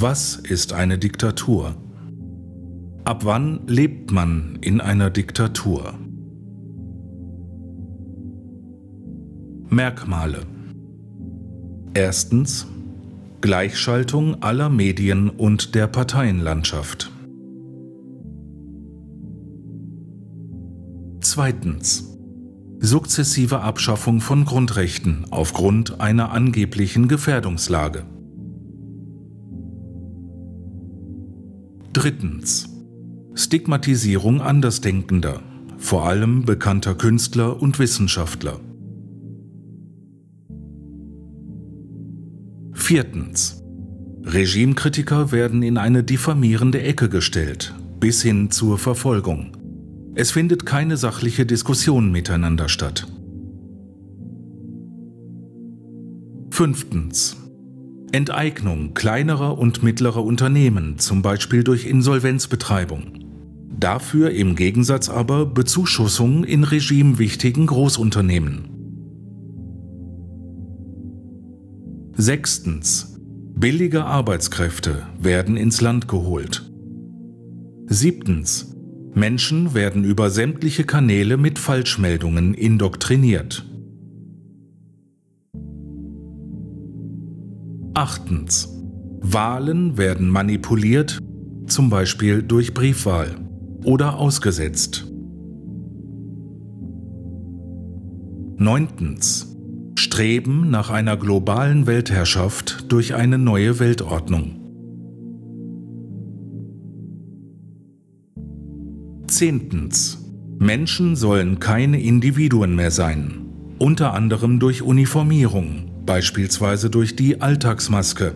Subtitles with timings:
[0.00, 1.74] Was ist eine Diktatur?
[3.02, 5.94] Ab wann lebt man in einer Diktatur?
[9.68, 10.42] Merkmale
[11.94, 12.68] Erstens
[13.40, 17.10] Gleichschaltung aller Medien und der Parteienlandschaft.
[21.22, 22.16] Zweitens
[22.78, 28.04] sukzessive Abschaffung von Grundrechten aufgrund einer angeblichen Gefährdungslage.
[32.00, 32.68] Drittens.
[33.34, 35.42] Stigmatisierung Andersdenkender,
[35.78, 38.60] vor allem bekannter Künstler und Wissenschaftler.
[42.72, 43.64] Viertens.
[44.22, 49.56] Regimekritiker werden in eine diffamierende Ecke gestellt, bis hin zur Verfolgung.
[50.14, 53.08] Es findet keine sachliche Diskussion miteinander statt.
[56.52, 57.47] Fünftens.
[58.12, 63.24] Enteignung kleinerer und mittlerer Unternehmen, zum Beispiel durch Insolvenzbetreibung.
[63.78, 68.78] Dafür im Gegensatz aber Bezuschussung in regimewichtigen Großunternehmen.
[72.14, 73.14] Sechstens.
[73.54, 76.68] Billige Arbeitskräfte werden ins Land geholt.
[77.86, 78.74] Siebtens.
[79.14, 83.67] Menschen werden über sämtliche Kanäle mit Falschmeldungen indoktriniert.
[87.98, 88.68] Achtens.
[89.22, 91.18] Wahlen werden manipuliert,
[91.66, 93.34] zum Beispiel durch Briefwahl
[93.82, 95.10] oder ausgesetzt.
[98.56, 99.56] Neuntens.
[99.98, 104.54] Streben nach einer globalen Weltherrschaft durch eine neue Weltordnung.
[109.26, 110.24] Zehntens.
[110.60, 113.48] Menschen sollen keine Individuen mehr sein,
[113.80, 118.32] unter anderem durch Uniformierung, beispielsweise durch die Alltagsmaske.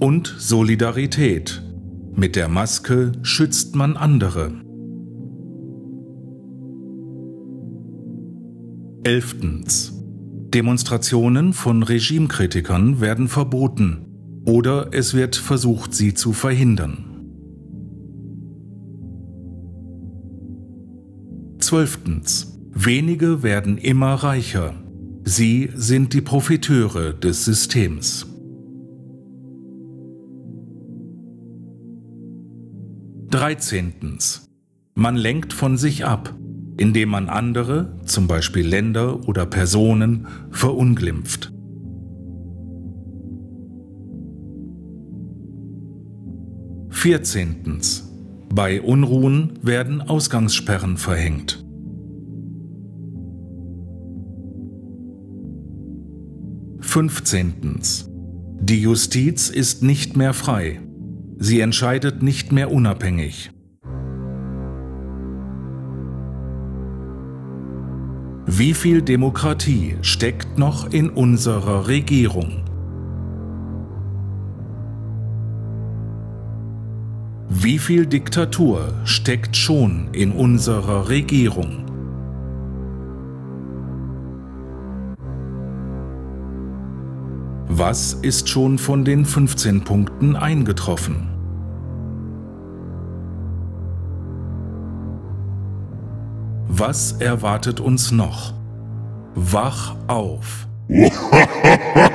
[0.00, 1.62] Und Solidarität.
[2.16, 4.50] Mit der Maske schützt man andere.
[9.04, 9.92] Elftens.
[10.52, 17.04] Demonstrationen von Regimekritikern werden verboten oder es wird versucht, sie zu verhindern.
[21.60, 22.00] 12.
[22.72, 24.74] Wenige werden immer reicher.
[25.28, 28.28] Sie sind die Profiteure des Systems.
[33.30, 34.18] 13.
[34.94, 36.32] Man lenkt von sich ab,
[36.76, 41.52] indem man andere, zum Beispiel Länder oder Personen, verunglimpft.
[46.90, 47.80] 14.
[48.54, 51.65] Bei Unruhen werden Ausgangssperren verhängt.
[56.96, 58.08] Fünfzehntens.
[58.58, 60.80] Die Justiz ist nicht mehr frei.
[61.36, 63.50] Sie entscheidet nicht mehr unabhängig.
[68.46, 72.64] Wie viel Demokratie steckt noch in unserer Regierung?
[77.50, 81.85] Wie viel Diktatur steckt schon in unserer Regierung?
[87.78, 91.28] Was ist schon von den 15 Punkten eingetroffen?
[96.68, 98.54] Was erwartet uns noch?
[99.34, 100.66] Wach auf!